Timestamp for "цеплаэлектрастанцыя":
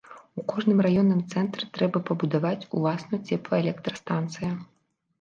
3.29-4.51